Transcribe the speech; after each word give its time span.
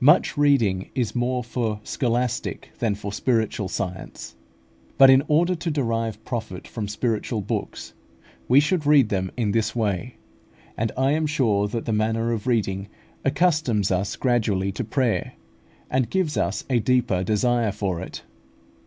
Much 0.00 0.38
reading 0.38 0.88
is 0.94 1.14
more 1.14 1.44
for 1.44 1.78
scholastic 1.84 2.70
than 2.78 2.94
for 2.94 3.12
spiritual 3.12 3.68
science; 3.68 4.34
but 4.96 5.10
in 5.10 5.22
order 5.28 5.54
to 5.54 5.70
derive 5.70 6.24
profit 6.24 6.66
from 6.66 6.88
spiritual 6.88 7.42
books, 7.42 7.92
we 8.48 8.60
should 8.60 8.86
read 8.86 9.10
them 9.10 9.30
in 9.36 9.50
this 9.50 9.76
way; 9.76 10.16
and 10.74 10.90
I 10.96 11.12
am 11.12 11.26
sure 11.26 11.68
that 11.68 11.84
this 11.84 11.94
manner 11.94 12.32
of 12.32 12.46
reading 12.46 12.88
accustoms 13.26 13.90
us 13.90 14.16
gradually 14.16 14.72
to 14.72 14.84
prayer, 14.84 15.34
and 15.90 16.08
gives 16.08 16.38
us 16.38 16.64
a 16.70 16.78
deeper 16.78 17.22
desire 17.22 17.70
for 17.70 18.00
it. 18.00 18.22